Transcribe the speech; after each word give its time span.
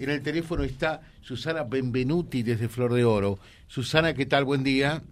En 0.00 0.08
el 0.08 0.22
teléfono 0.22 0.62
está 0.64 1.02
Susana 1.20 1.62
Benvenuti 1.62 2.42
desde 2.42 2.68
Flor 2.68 2.94
de 2.94 3.04
Oro. 3.04 3.38
Susana, 3.66 4.14
¿qué 4.14 4.24
tal? 4.24 4.46
Buen 4.46 4.64
día. 4.64 5.02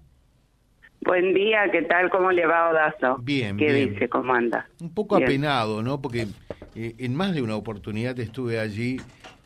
Buen 1.02 1.34
día, 1.34 1.70
¿qué 1.70 1.82
tal? 1.82 2.08
¿Cómo 2.08 2.32
le 2.32 2.46
va 2.46 2.70
Odazo? 2.70 3.18
Bien, 3.18 3.58
¿Qué 3.58 3.70
bien. 3.70 3.92
dice? 3.92 4.08
¿Cómo 4.08 4.32
anda? 4.32 4.66
Un 4.80 4.94
poco 4.94 5.16
Bien. 5.18 5.28
apenado, 5.28 5.82
¿no? 5.82 6.00
Porque 6.00 6.26
eh, 6.74 6.94
en 6.96 7.14
más 7.14 7.34
de 7.34 7.42
una 7.42 7.54
oportunidad 7.54 8.18
estuve 8.18 8.58
allí 8.58 8.98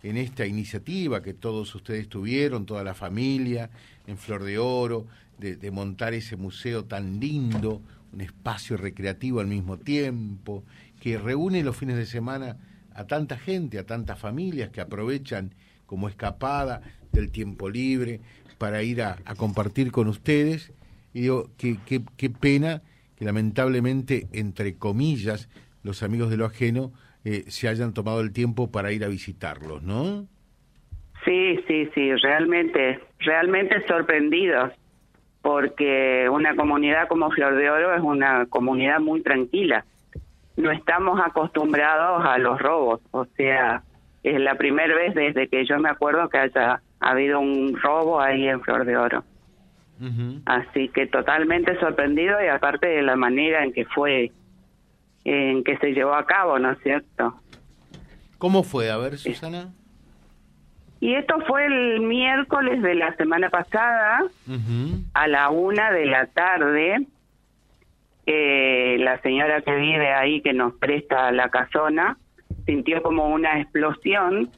en 0.05 0.17
esta 0.17 0.47
iniciativa 0.47 1.23
que 1.23 1.35
todos 1.35 1.75
ustedes 1.75 2.09
tuvieron, 2.09 2.65
toda 2.65 2.85
la 2.85 2.95
familia, 2.95 3.69
en 4.07 4.19
Flor 4.19 4.45
de 4.45 4.59
Oro, 4.59 5.07
de, 5.39 5.57
de 5.57 5.71
montar 5.73 6.15
ese 6.15 6.37
museo 6.37 6.85
tan 6.85 7.19
lindo, 7.19 7.83
un 8.13 8.21
espacio 8.21 8.77
recreativo 8.77 9.41
al 9.41 9.49
mismo 9.49 9.77
tiempo, 9.77 10.63
que 11.01 11.19
reúne 11.19 11.65
los 11.65 11.77
fines 11.77 11.97
de 11.97 12.07
semana 12.07 12.59
a 12.95 13.07
tanta 13.07 13.37
gente, 13.37 13.79
a 13.79 13.87
tantas 13.87 14.19
familias 14.19 14.71
que 14.71 14.81
aprovechan 14.81 15.55
como 15.87 16.09
escapada 16.09 16.81
del 17.13 17.31
tiempo 17.31 17.69
libre 17.69 18.21
para 18.59 18.83
ir 18.83 19.03
a, 19.03 19.17
compartir 19.37 19.93
con 19.93 20.09
ustedes. 20.09 20.73
Y 21.15 21.23
digo, 21.23 21.51
qué, 21.59 21.77
qué, 21.87 22.01
qué 22.17 22.31
pena 22.31 22.83
que 23.17 23.25
lamentablemente, 23.25 24.27
entre 24.33 24.77
comillas, 24.77 25.49
los 25.83 26.03
amigos 26.03 26.31
de 26.31 26.37
lo 26.37 26.47
ajeno 26.47 26.93
eh, 27.25 27.45
se 27.49 27.69
hayan 27.69 27.95
tomado 27.95 28.21
el 28.21 28.33
tiempo 28.33 28.71
para 28.71 28.93
ir 28.93 29.05
a 29.05 29.09
visitarlos, 29.09 29.83
¿no? 29.83 30.27
Sí, 31.25 31.61
sí, 31.69 31.89
sí, 31.95 32.15
realmente, 32.17 32.99
realmente 33.21 33.87
sorprendidos, 33.87 34.73
porque 35.41 36.29
una 36.29 36.57
comunidad 36.57 37.07
como 37.07 37.31
Flor 37.31 37.55
de 37.55 37.71
Oro 37.71 37.95
es 37.95 38.03
una 38.03 38.47
comunidad 38.47 38.99
muy 38.99 39.23
tranquila. 39.23 39.85
No 40.57 40.71
estamos 40.71 41.21
acostumbrados 41.21 42.25
a 42.25 42.39
los 42.39 42.61
robos, 42.61 43.01
o 43.11 43.25
sea, 43.37 43.83
es 44.23 44.41
la 44.41 44.55
primera 44.57 44.95
vez 44.95 45.15
desde 45.15 45.49
que 45.49 45.65
yo 45.65 45.79
me 45.79 45.89
acuerdo 45.89 46.29
que 46.29 46.39
haya 46.39 46.81
habido 47.01 47.41
un 47.41 47.77
robo 47.81 48.21
ahí 48.21 48.49
en 48.49 48.61
Flor 48.61 48.85
de 48.85 48.97
Oro. 48.97 49.25
Así 50.47 50.89
que 50.89 51.07
totalmente 51.07 51.79
sorprendido 51.79 52.43
y 52.43 52.49
aparte 52.49 52.89
de 52.89 53.03
la 53.03 53.15
manera 53.15 53.63
en 53.63 53.73
que 53.73 53.85
fue, 53.85 54.33
en 55.25 55.63
que 55.63 55.77
se 55.79 55.93
llevó 55.93 56.15
a 56.15 56.27
cabo, 56.27 56.59
¿no 56.59 56.73
es 56.73 56.79
cierto? 56.83 57.37
¿Cómo 58.39 58.65
fue? 58.65 58.91
A 58.91 58.97
ver, 58.97 59.17
Susana. 59.17 59.73
Y 60.99 61.15
esto 61.15 61.35
fue 61.47 61.67
el 61.67 62.01
miércoles 62.01 62.83
de 62.83 62.95
la 62.95 63.15
semana 63.17 63.51
pasada 63.51 64.23
a 65.15 65.29
la 65.29 65.51
una 65.51 65.93
de 65.93 66.07
la 66.07 66.27
tarde. 66.27 67.07
La 68.27 69.21
señora 69.23 69.63
que 69.63 69.75
vive 69.75 70.13
ahí, 70.13 70.41
que 70.43 70.53
nos 70.53 70.75
presta 70.75 71.33
la 71.33 71.49
casona, 71.51 72.17
sintió 72.67 73.03
como 73.03 73.27
una 73.29 73.61
explosión 73.61 74.51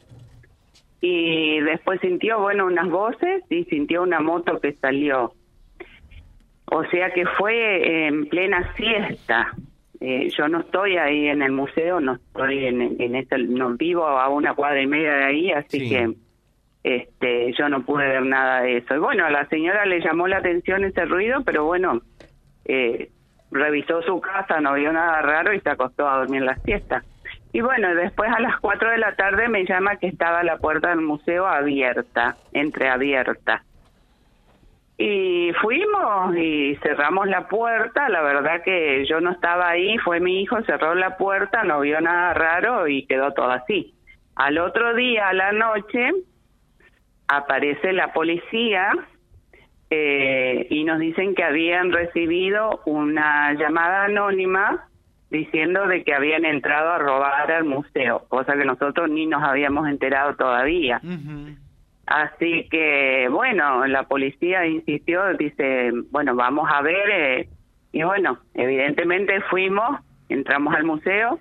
y 1.00 1.60
después 1.60 2.00
sintió, 2.00 2.40
bueno, 2.40 2.66
unas 2.66 2.88
voces 2.88 3.42
y 3.50 3.64
sintió 3.64 4.02
una 4.02 4.20
moto 4.20 4.60
que 4.60 4.72
salió. 4.74 5.32
O 6.66 6.84
sea 6.86 7.10
que 7.12 7.26
fue 7.26 8.06
en 8.06 8.26
plena 8.26 8.72
siesta. 8.74 9.52
Eh, 10.00 10.28
yo 10.36 10.48
no 10.48 10.60
estoy 10.60 10.96
ahí 10.96 11.28
en 11.28 11.42
el 11.42 11.52
museo, 11.52 12.00
no 12.00 12.14
estoy 12.14 12.66
en, 12.66 12.96
en 13.00 13.14
este, 13.16 13.38
no 13.38 13.70
vivo 13.74 14.04
a 14.06 14.28
una 14.28 14.54
cuadra 14.54 14.80
y 14.82 14.86
media 14.86 15.14
de 15.14 15.24
ahí, 15.24 15.50
así 15.52 15.80
Sí. 15.80 15.88
que 15.88 16.14
este 16.82 17.52
yo 17.56 17.68
no 17.70 17.82
pude 17.84 18.06
ver 18.06 18.24
nada 18.26 18.62
de 18.62 18.78
eso. 18.78 18.94
Y 18.94 18.98
bueno, 18.98 19.24
a 19.24 19.30
la 19.30 19.46
señora 19.48 19.86
le 19.86 20.00
llamó 20.00 20.26
la 20.28 20.38
atención 20.38 20.84
ese 20.84 21.04
ruido, 21.06 21.42
pero 21.44 21.64
bueno, 21.64 22.00
eh, 22.66 23.10
revisó 23.54 24.02
su 24.02 24.20
casa, 24.20 24.60
no 24.60 24.74
vio 24.74 24.92
nada 24.92 25.22
raro 25.22 25.52
y 25.52 25.60
se 25.60 25.70
acostó 25.70 26.08
a 26.08 26.18
dormir 26.18 26.42
la 26.42 26.56
siesta. 26.56 27.02
Y 27.52 27.60
bueno, 27.60 27.94
después 27.94 28.30
a 28.30 28.40
las 28.40 28.58
4 28.60 28.90
de 28.90 28.98
la 28.98 29.14
tarde 29.14 29.48
me 29.48 29.64
llama 29.64 29.96
que 29.96 30.08
estaba 30.08 30.42
la 30.42 30.58
puerta 30.58 30.88
del 30.88 31.00
museo 31.00 31.46
abierta, 31.46 32.36
entreabierta. 32.52 33.62
Y 34.98 35.52
fuimos 35.60 36.36
y 36.36 36.76
cerramos 36.82 37.28
la 37.28 37.48
puerta, 37.48 38.08
la 38.08 38.22
verdad 38.22 38.62
que 38.62 39.04
yo 39.06 39.20
no 39.20 39.30
estaba 39.30 39.68
ahí, 39.68 39.98
fue 39.98 40.20
mi 40.20 40.42
hijo, 40.42 40.60
cerró 40.62 40.94
la 40.94 41.16
puerta, 41.16 41.64
no 41.64 41.80
vio 41.80 42.00
nada 42.00 42.34
raro 42.34 42.86
y 42.88 43.06
quedó 43.06 43.32
todo 43.32 43.50
así. 43.50 43.94
Al 44.36 44.58
otro 44.58 44.94
día, 44.94 45.28
a 45.28 45.32
la 45.32 45.52
noche, 45.52 46.10
aparece 47.28 47.92
la 47.92 48.12
policía 48.12 48.92
eh, 49.90 50.66
y 50.70 50.84
nos 50.84 50.98
dicen 50.98 51.34
que 51.34 51.44
habían 51.44 51.92
recibido 51.92 52.80
una 52.86 53.52
llamada 53.54 54.04
anónima 54.04 54.88
diciendo 55.30 55.86
de 55.86 56.04
que 56.04 56.14
habían 56.14 56.44
entrado 56.44 56.92
a 56.92 56.98
robar 56.98 57.50
al 57.50 57.64
museo, 57.64 58.24
cosa 58.28 58.56
que 58.56 58.64
nosotros 58.64 59.10
ni 59.10 59.26
nos 59.26 59.42
habíamos 59.42 59.88
enterado 59.88 60.36
todavía. 60.36 61.00
Así 62.06 62.68
que, 62.70 63.28
bueno, 63.30 63.86
la 63.86 64.04
policía 64.04 64.66
insistió, 64.66 65.34
dice, 65.34 65.90
bueno, 66.10 66.34
vamos 66.34 66.68
a 66.70 66.82
ver, 66.82 67.10
eh, 67.10 67.48
y 67.92 68.02
bueno, 68.02 68.38
evidentemente 68.54 69.40
fuimos, 69.42 70.00
entramos 70.28 70.74
al 70.74 70.84
museo 70.84 71.38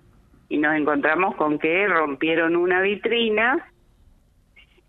y 0.50 0.58
nos 0.58 0.76
encontramos 0.76 1.36
con 1.36 1.60
que 1.60 1.88
rompieron 1.88 2.56
una 2.56 2.82
vitrina 2.82 3.68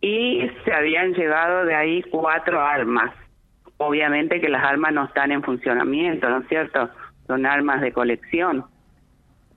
y 0.00 0.50
se 0.64 0.72
habían 0.72 1.14
llevado 1.14 1.64
de 1.64 1.74
ahí 1.74 2.02
cuatro 2.10 2.60
armas. 2.60 3.14
Obviamente 3.78 4.40
que 4.40 4.48
las 4.48 4.64
armas 4.64 4.92
no 4.92 5.04
están 5.04 5.32
en 5.32 5.42
funcionamiento, 5.42 6.28
¿no 6.28 6.38
es 6.38 6.48
cierto? 6.48 6.90
Son 7.26 7.46
armas 7.46 7.80
de 7.80 7.92
colección. 7.92 8.64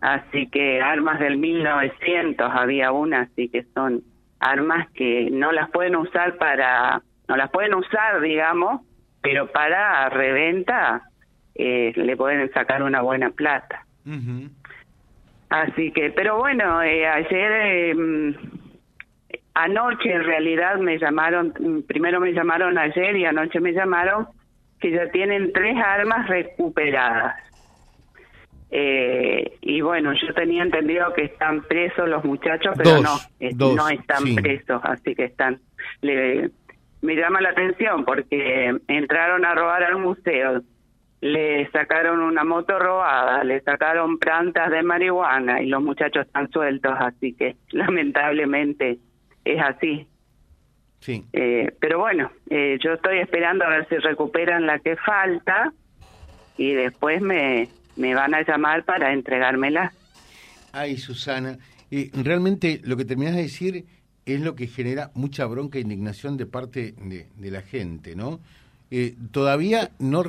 Así 0.01 0.47
que 0.47 0.81
armas 0.81 1.19
del 1.19 1.37
1900 1.37 2.51
había 2.53 2.91
una, 2.91 3.21
así 3.21 3.49
que 3.49 3.63
son 3.73 4.03
armas 4.39 4.87
que 4.91 5.29
no 5.31 5.51
las 5.51 5.69
pueden 5.71 5.95
usar 5.95 6.37
para, 6.37 7.01
no 7.27 7.35
las 7.35 7.49
pueden 7.49 7.73
usar, 7.73 8.21
digamos, 8.21 8.81
pero 9.21 9.51
para 9.51 10.09
reventa 10.09 11.01
eh, 11.55 11.91
le 11.95 12.15
pueden 12.15 12.51
sacar 12.53 12.83
una 12.83 13.01
buena 13.01 13.31
plata. 13.31 13.85
Así 15.49 15.91
que, 15.91 16.11
pero 16.11 16.37
bueno, 16.37 16.81
eh, 16.83 17.07
ayer, 17.07 17.51
eh, 17.51 17.95
mm, 17.95 18.35
anoche 19.57 20.11
en 20.13 20.23
realidad 20.23 20.77
me 20.77 20.99
llamaron, 20.99 21.53
mm, 21.59 21.81
primero 21.87 22.19
me 22.19 22.31
llamaron 22.31 22.77
ayer 22.77 23.15
y 23.15 23.25
anoche 23.25 23.59
me 23.59 23.73
llamaron 23.73 24.27
que 24.79 24.91
ya 24.91 25.09
tienen 25.09 25.51
tres 25.51 25.75
armas 25.83 26.27
recuperadas. 26.27 27.35
Eh, 28.69 29.57
y 29.61 29.81
bueno, 29.81 30.13
yo 30.13 30.33
tenía 30.35 30.61
entendido 30.61 31.11
que 31.13 31.23
están 31.23 31.63
presos 31.63 32.07
los 32.07 32.23
muchachos, 32.23 32.75
pero 32.77 32.91
Dos, 32.91 33.01
no, 33.01 33.17
eh, 33.39 33.51
dos, 33.55 33.75
no 33.75 33.89
están 33.89 34.23
sí. 34.23 34.35
presos, 34.35 34.79
así 34.83 35.15
que 35.15 35.25
están. 35.25 35.59
Le, 36.01 36.51
me 37.01 37.15
llama 37.15 37.41
la 37.41 37.49
atención 37.49 38.05
porque 38.05 38.77
entraron 38.87 39.43
a 39.43 39.55
robar 39.55 39.83
al 39.83 39.97
museo, 39.97 40.61
le 41.21 41.67
sacaron 41.71 42.21
una 42.21 42.43
moto 42.43 42.77
robada, 42.77 43.43
le 43.43 43.61
sacaron 43.61 44.19
plantas 44.19 44.69
de 44.69 44.83
marihuana 44.83 45.61
y 45.61 45.67
los 45.67 45.81
muchachos 45.81 46.27
están 46.27 46.51
sueltos, 46.51 46.93
así 46.99 47.33
que 47.33 47.55
lamentablemente 47.71 48.99
es 49.53 49.61
así. 49.61 50.07
Sí. 50.99 51.25
Eh, 51.33 51.71
pero 51.79 51.99
bueno, 51.99 52.31
eh, 52.49 52.77
yo 52.83 52.93
estoy 52.93 53.19
esperando 53.19 53.65
a 53.65 53.69
ver 53.69 53.87
si 53.87 53.97
recuperan 53.97 54.65
la 54.65 54.79
que 54.79 54.95
falta 54.95 55.73
y 56.57 56.73
después 56.73 57.21
me, 57.21 57.69
me 57.95 58.15
van 58.15 58.33
a 58.33 58.41
llamar 58.41 58.83
para 58.83 59.13
entregármela. 59.13 59.93
Ay, 60.71 60.97
Susana, 60.97 61.57
eh, 61.91 62.09
realmente 62.13 62.81
lo 62.83 62.97
que 62.97 63.05
terminás 63.05 63.35
de 63.35 63.43
decir 63.43 63.85
es 64.25 64.41
lo 64.41 64.55
que 64.55 64.67
genera 64.67 65.11
mucha 65.13 65.45
bronca 65.45 65.77
e 65.77 65.81
indignación 65.81 66.35
de 66.35 66.45
parte 66.45 66.93
de, 66.97 67.27
de 67.35 67.51
la 67.51 67.61
gente, 67.61 68.15
¿no? 68.15 68.39
Eh, 68.91 69.15
todavía 69.31 69.91
no 69.99 70.23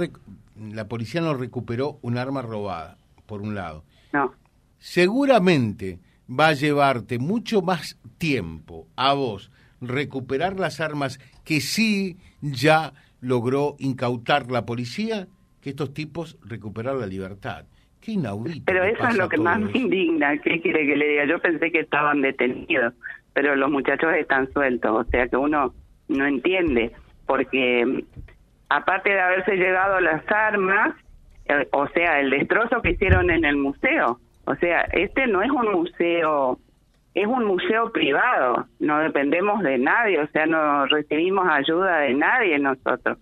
la 0.56 0.88
policía 0.88 1.20
no 1.20 1.34
recuperó 1.34 1.98
un 2.02 2.18
arma 2.18 2.42
robada, 2.42 2.96
por 3.26 3.40
un 3.40 3.54
lado. 3.54 3.84
No, 4.12 4.34
Seguramente 4.78 5.98
va 6.28 6.48
a 6.48 6.52
llevarte 6.52 7.18
mucho 7.18 7.62
más 7.62 7.98
tiempo 8.18 8.86
a 8.96 9.14
vos 9.14 9.50
recuperar 9.80 10.58
las 10.58 10.80
armas 10.80 11.19
que 11.44 11.60
sí 11.60 12.16
ya 12.40 12.92
logró 13.20 13.76
incautar 13.78 14.50
la 14.50 14.66
policía 14.66 15.26
que 15.60 15.70
estos 15.70 15.94
tipos 15.94 16.38
recuperar 16.44 16.96
la 16.96 17.06
libertad. 17.06 17.64
Qué 18.00 18.12
inaudito. 18.12 18.64
pero 18.66 18.84
eso 18.84 19.08
es 19.08 19.16
lo 19.16 19.28
que 19.28 19.38
más 19.38 19.58
me 19.58 19.72
indigna. 19.72 20.38
¿Qué 20.38 20.60
quiere 20.60 20.86
que 20.86 20.96
le 20.96 21.08
diga? 21.08 21.25
Yo 21.25 21.40
pensé 21.40 21.72
que 21.72 21.80
estaban 21.80 22.20
detenidos, 22.22 22.94
pero 23.32 23.56
los 23.56 23.70
muchachos 23.70 24.12
están 24.14 24.50
sueltos, 24.52 25.06
o 25.06 25.10
sea 25.10 25.26
que 25.28 25.36
uno 25.36 25.74
no 26.08 26.26
entiende, 26.26 26.92
porque 27.26 27.84
mm, 27.84 28.00
aparte 28.69 29.10
de 29.10 29.20
haberse 29.20 29.56
llegado 29.56 30.00
las 30.00 30.22
armas, 30.31 30.94
eh, 31.46 31.66
o 31.72 31.88
sea, 31.88 32.20
el 32.20 32.31
destrozo 32.31 32.81
que 32.82 32.92
hicieron 32.92 33.31
en 33.31 33.44
el 33.44 33.56
museo, 33.56 34.20
o 34.48 34.56
sea, 34.56 34.80
este 34.92 35.26
no 35.26 35.42
es 35.42 35.50
un 35.50 35.70
museo, 35.72 36.58
es 37.12 37.26
un 37.26 37.44
museo 37.44 37.92
privado, 37.92 38.66
no 38.78 38.98
dependemos 39.00 39.62
de 39.62 39.76
nadie, 39.76 40.18
o 40.20 40.26
sea, 40.28 40.46
no 40.46 40.86
recibimos 40.86 41.46
ayuda 41.50 41.98
de 41.98 42.14
nadie 42.14 42.58
nosotros. 42.58 43.18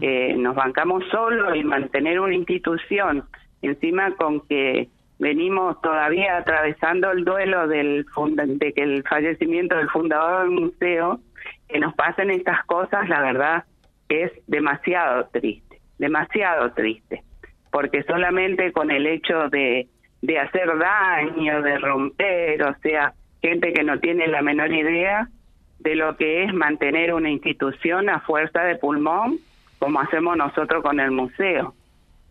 Eh, 0.00 0.34
nos 0.38 0.54
bancamos 0.54 1.04
solos 1.10 1.54
y 1.54 1.64
mantener 1.64 2.18
una 2.20 2.34
institución 2.34 3.24
encima 3.60 4.14
con 4.16 4.46
que 4.46 4.88
venimos 5.18 5.80
todavía 5.82 6.38
atravesando 6.38 7.10
el 7.10 7.24
duelo 7.24 7.68
del 7.68 8.06
de 8.46 8.72
que 8.72 8.82
el 8.82 9.02
fallecimiento 9.04 9.76
del 9.76 9.90
fundador 9.90 10.48
del 10.48 10.60
museo, 10.60 11.20
que 11.68 11.78
nos 11.78 11.94
pasen 11.94 12.30
estas 12.30 12.64
cosas, 12.64 13.06
la 13.10 13.20
verdad 13.20 13.64
es 14.08 14.32
demasiado 14.46 15.28
triste, 15.30 15.80
demasiado 15.98 16.72
triste, 16.72 17.22
porque 17.70 18.02
solamente 18.04 18.72
con 18.72 18.90
el 18.90 19.06
hecho 19.06 19.50
de, 19.50 19.88
de 20.24 20.38
hacer 20.38 20.66
daño, 20.78 21.60
de 21.60 21.78
romper, 21.78 22.62
o 22.62 22.74
sea, 22.82 23.12
gente 23.42 23.74
que 23.74 23.84
no 23.84 24.00
tiene 24.00 24.26
la 24.26 24.40
menor 24.40 24.72
idea 24.72 25.28
de 25.80 25.96
lo 25.96 26.16
que 26.16 26.44
es 26.44 26.54
mantener 26.54 27.12
una 27.12 27.28
institución 27.28 28.08
a 28.08 28.20
fuerza 28.20 28.62
de 28.62 28.76
pulmón, 28.76 29.38
como 29.78 30.00
hacemos 30.00 30.34
nosotros 30.38 30.82
con 30.82 30.98
el 30.98 31.10
museo. 31.10 31.74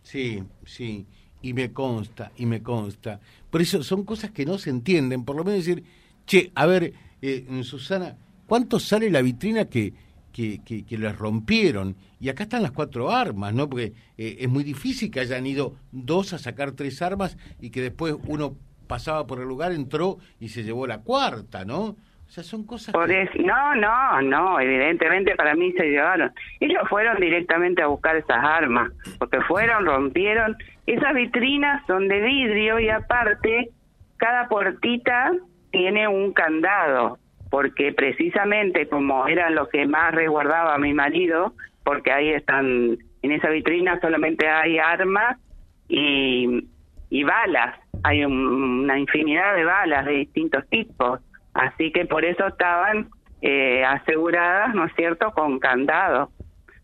Sí, 0.02 0.42
sí, 0.64 1.06
y 1.40 1.52
me 1.52 1.72
consta, 1.72 2.32
y 2.36 2.46
me 2.46 2.64
consta. 2.64 3.20
Por 3.48 3.62
eso 3.62 3.84
son 3.84 4.04
cosas 4.04 4.32
que 4.32 4.44
no 4.44 4.58
se 4.58 4.70
entienden, 4.70 5.24
por 5.24 5.36
lo 5.36 5.44
menos 5.44 5.64
decir, 5.64 5.84
che, 6.26 6.50
a 6.56 6.66
ver, 6.66 6.94
eh, 7.22 7.46
Susana, 7.62 8.16
¿cuánto 8.48 8.80
sale 8.80 9.08
la 9.08 9.22
vitrina 9.22 9.66
que, 9.66 9.92
que, 10.34 10.60
que, 10.64 10.98
les 10.98 11.16
rompieron? 11.16 11.96
Y 12.20 12.28
acá 12.28 12.42
están 12.42 12.62
las 12.62 12.72
cuatro 12.72 13.10
armas, 13.10 13.54
¿no? 13.54 13.70
Porque 13.70 13.92
eh, 14.18 14.36
es 14.40 14.48
muy 14.48 14.64
difícil 14.64 15.10
que 15.10 15.20
hayan 15.20 15.46
ido 15.46 15.74
dos 15.92 16.32
a 16.32 16.38
sacar 16.38 16.72
tres 16.72 17.00
armas 17.00 17.38
y 17.60 17.70
que 17.70 17.80
después 17.80 18.16
uno 18.26 18.56
pasaba 18.88 19.26
por 19.26 19.40
el 19.40 19.46
lugar, 19.46 19.72
entró 19.72 20.18
y 20.40 20.48
se 20.48 20.64
llevó 20.64 20.86
la 20.86 20.98
cuarta, 21.02 21.64
¿no? 21.64 21.96
O 22.26 22.30
sea, 22.30 22.42
son 22.42 22.66
cosas. 22.66 22.92
Por 22.92 23.08
no, 23.08 23.74
no, 23.76 24.22
no, 24.22 24.60
evidentemente 24.60 25.36
para 25.36 25.54
mí 25.54 25.72
se 25.72 25.84
llevaron. 25.84 26.32
Ellos 26.58 26.82
fueron 26.88 27.20
directamente 27.20 27.82
a 27.82 27.86
buscar 27.86 28.16
esas 28.16 28.42
armas, 28.42 28.90
porque 29.18 29.40
fueron, 29.42 29.86
rompieron. 29.86 30.56
Esas 30.86 31.14
vitrinas 31.14 31.86
son 31.86 32.08
de 32.08 32.20
vidrio 32.20 32.80
y 32.80 32.88
aparte, 32.88 33.70
cada 34.16 34.48
puertita 34.48 35.32
tiene 35.70 36.08
un 36.08 36.32
candado, 36.32 37.18
porque 37.54 37.92
precisamente 37.92 38.88
como 38.88 39.28
eran 39.28 39.54
los 39.54 39.68
que 39.68 39.86
más 39.86 40.12
resguardaba 40.12 40.76
mi 40.76 40.92
marido, 40.92 41.52
porque 41.84 42.10
ahí 42.10 42.30
están, 42.30 42.98
en 43.22 43.30
esa 43.30 43.48
vitrina 43.48 44.00
solamente 44.00 44.48
hay 44.48 44.80
armas 44.80 45.38
y, 45.86 46.66
y 47.10 47.22
balas, 47.22 47.78
hay 48.02 48.24
una 48.24 48.98
infinidad 48.98 49.54
de 49.54 49.64
balas 49.64 50.04
de 50.04 50.14
distintos 50.14 50.68
tipos 50.68 51.20
Así 51.54 51.92
que 51.92 52.06
por 52.06 52.24
eso 52.24 52.44
estaban 52.48 53.06
eh, 53.40 53.84
aseguradas, 53.84 54.74
¿no 54.74 54.86
es 54.86 54.92
cierto?, 54.96 55.30
con 55.30 55.60
candado. 55.60 56.30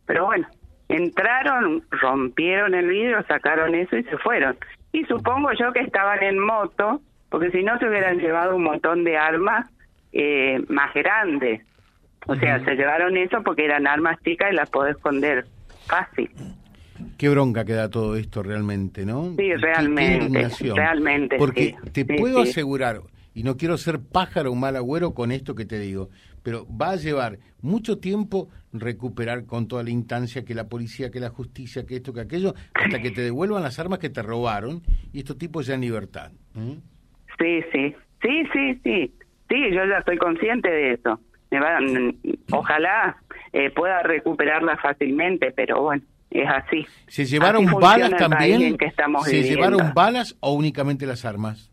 Pero 0.06 0.26
bueno, 0.26 0.46
entraron, 0.88 1.82
rompieron 1.90 2.76
el 2.76 2.86
vidrio, 2.86 3.24
sacaron 3.26 3.74
eso 3.74 3.96
y 3.96 4.04
se 4.04 4.16
fueron. 4.18 4.56
Y 4.92 5.04
supongo 5.06 5.50
yo 5.58 5.72
que 5.72 5.80
estaban 5.80 6.22
en 6.22 6.38
moto, 6.38 7.00
porque 7.28 7.50
si 7.50 7.64
no 7.64 7.76
se 7.80 7.88
hubieran 7.88 8.18
llevado 8.18 8.54
un 8.54 8.62
montón 8.62 9.02
de 9.02 9.18
armas 9.18 9.68
eh, 10.12 10.62
más 10.68 10.92
grandes. 10.94 11.62
O 12.26 12.34
sea, 12.36 12.62
se 12.64 12.74
llevaron 12.74 13.16
eso 13.16 13.42
porque 13.42 13.64
eran 13.64 13.86
armas 13.86 14.18
chicas 14.22 14.52
y 14.52 14.54
las 14.54 14.70
podés 14.70 14.96
esconder 14.96 15.46
fácil. 15.86 16.30
Qué 17.16 17.28
bronca 17.28 17.64
queda 17.64 17.88
todo 17.88 18.16
esto 18.16 18.42
realmente, 18.42 19.06
¿no? 19.06 19.34
Sí, 19.36 19.54
realmente, 19.54 20.48
realmente. 20.74 21.36
Porque 21.38 21.74
te 21.92 22.04
puedo 22.04 22.42
asegurar, 22.42 23.00
y 23.34 23.42
no 23.42 23.56
quiero 23.56 23.78
ser 23.78 24.00
pájaro 24.00 24.52
o 24.52 24.54
mal 24.54 24.76
agüero 24.76 25.14
con 25.14 25.32
esto 25.32 25.54
que 25.54 25.64
te 25.64 25.78
digo, 25.78 26.10
pero 26.42 26.66
va 26.68 26.90
a 26.90 26.96
llevar 26.96 27.38
mucho 27.62 27.98
tiempo 27.98 28.48
recuperar 28.72 29.44
con 29.46 29.68
toda 29.68 29.82
la 29.82 29.90
instancia 29.90 30.44
que 30.44 30.54
la 30.54 30.68
policía, 30.68 31.10
que 31.10 31.20
la 31.20 31.30
justicia, 31.30 31.86
que 31.86 31.96
esto, 31.96 32.12
que 32.12 32.20
aquello, 32.20 32.54
hasta 32.74 33.00
que 33.00 33.10
te 33.10 33.22
devuelvan 33.22 33.62
las 33.62 33.78
armas 33.78 33.98
que 33.98 34.10
te 34.10 34.22
robaron 34.22 34.82
y 35.12 35.20
estos 35.20 35.38
tipos 35.38 35.66
ya 35.66 35.74
en 35.74 35.80
libertad. 35.82 36.32
Sí, 36.54 37.60
sí, 37.72 37.94
sí, 38.22 38.42
sí, 38.52 38.80
sí, 38.82 39.14
sí, 39.50 39.70
yo 39.72 39.84
ya 39.84 39.98
estoy 39.98 40.16
consciente 40.16 40.70
de 40.70 40.92
eso. 40.94 41.20
Me 41.50 41.60
van, 41.60 42.16
ojalá 42.52 43.16
eh, 43.52 43.70
pueda 43.70 44.02
recuperarlas 44.02 44.80
fácilmente, 44.80 45.52
pero 45.52 45.82
bueno. 45.82 46.02
Es 46.30 46.48
así. 46.48 46.86
¿Se 47.08 47.24
llevaron 47.24 47.66
balas 47.66 48.10
también? 48.16 48.78
¿Se 49.24 49.42
llevaron 49.42 49.92
balas 49.92 50.36
o 50.38 50.52
únicamente 50.52 51.04
las 51.04 51.24
armas? 51.24 51.70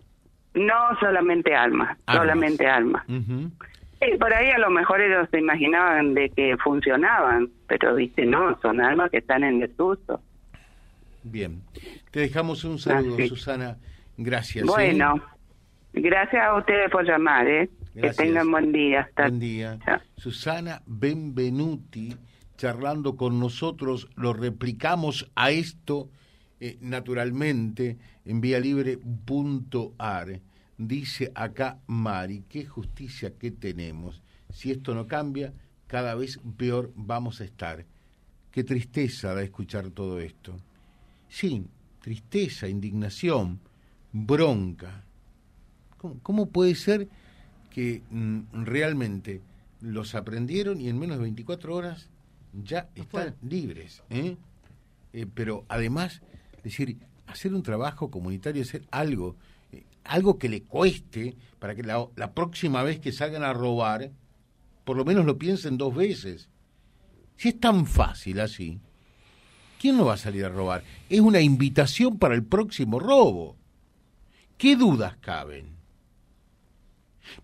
No 0.55 0.73
solamente 0.99 1.55
alma, 1.55 1.95
solamente 2.11 2.65
alma. 2.65 3.05
Y 3.07 4.17
por 4.17 4.33
ahí 4.33 4.49
a 4.49 4.57
lo 4.57 4.71
mejor 4.71 5.01
ellos 5.01 5.27
se 5.29 5.37
imaginaban 5.37 6.15
de 6.15 6.29
que 6.31 6.57
funcionaban, 6.57 7.49
pero 7.67 7.95
dice 7.95 8.25
no, 8.25 8.59
son 8.61 8.81
almas 8.81 9.11
que 9.11 9.17
están 9.17 9.43
en 9.43 9.59
desuso. 9.59 10.21
Bien, 11.21 11.61
te 12.09 12.21
dejamos 12.21 12.63
un 12.63 12.79
saludo, 12.79 13.17
Susana. 13.27 13.77
Gracias. 14.17 14.65
¿eh? 14.79 14.97
Gracias 16.01 16.43
a 16.43 16.55
ustedes 16.55 16.91
por 16.91 17.05
llamar, 17.05 17.47
¿eh? 17.47 17.69
Que 17.93 18.11
tengan 18.11 18.51
buen 18.51 18.71
día. 18.71 19.01
Hasta... 19.01 19.23
Buen 19.23 19.39
día. 19.39 19.79
Susana 20.17 20.81
Benvenuti 20.85 22.15
charlando 22.57 23.15
con 23.15 23.39
nosotros, 23.39 24.09
lo 24.15 24.33
replicamos 24.33 25.31
a 25.35 25.51
esto 25.51 26.09
eh, 26.59 26.77
naturalmente 26.81 27.97
en 28.25 28.41
vialibre.ar. 28.41 30.41
Dice 30.77 31.31
acá 31.33 31.79
Mari, 31.87 32.43
qué 32.49 32.65
justicia 32.65 33.37
que 33.37 33.51
tenemos. 33.51 34.21
Si 34.49 34.71
esto 34.71 34.93
no 34.93 35.07
cambia, 35.07 35.53
cada 35.85 36.15
vez 36.15 36.39
peor 36.57 36.91
vamos 36.95 37.41
a 37.41 37.45
estar. 37.45 37.85
Qué 38.51 38.63
tristeza 38.63 39.33
da 39.33 39.43
escuchar 39.43 39.91
todo 39.91 40.19
esto. 40.19 40.57
Sí, 41.27 41.65
tristeza, 42.01 42.67
indignación, 42.67 43.59
bronca. 44.11 45.03
¿Cómo, 45.97 46.47
puede 46.47 46.75
ser 46.75 47.07
que 47.71 48.03
mm, 48.09 48.63
realmente 48.63 49.41
los 49.81 50.15
aprendieron 50.15 50.79
y 50.79 50.89
en 50.89 50.99
menos 50.99 51.17
de 51.17 51.23
24 51.23 51.75
horas 51.75 52.09
ya 52.53 52.89
están 52.95 53.35
libres? 53.41 54.03
¿eh? 54.09 54.37
Eh, 55.13 55.25
pero 55.33 55.65
además, 55.67 56.21
decir, 56.63 56.97
hacer 57.25 57.53
un 57.53 57.63
trabajo 57.63 58.11
comunitario, 58.11 58.61
hacer 58.61 58.83
algo 58.91 59.35
algo 60.07 60.37
que 60.37 60.49
le 60.49 60.63
cueste 60.63 61.35
para 61.59 61.75
que 61.75 61.83
la, 61.83 62.31
próxima 62.33 62.83
vez 62.83 62.99
que 62.99 63.11
salgan 63.11 63.43
a 63.43 63.53
robar, 63.53 64.11
por 64.83 64.97
lo 64.97 65.05
menos 65.05 65.25
lo 65.25 65.37
piensen 65.37 65.77
dos 65.77 65.93
veces. 65.93 66.49
Si 67.35 67.49
es 67.49 67.59
tan 67.59 67.85
fácil 67.85 68.39
así, 68.39 68.79
¿quién 69.79 69.97
no 69.97 70.05
va 70.05 70.13
a 70.13 70.17
salir 70.17 70.45
a 70.45 70.49
robar? 70.49 70.83
Es 71.09 71.19
una 71.19 71.41
invitación 71.41 72.17
para 72.17 72.35
el 72.35 72.43
próximo 72.43 72.99
robo. 72.99 73.55
¿Qué 74.57 74.75
dudas 74.75 75.17
caben? 75.17 75.76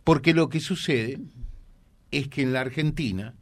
Porque 0.04 0.34
lo 0.34 0.50
que 0.50 0.60
sucede 0.60 1.20
es 2.12 2.28
que 2.28 2.42
en 2.42 2.54
la 2.54 2.62
Argentina 2.62 3.36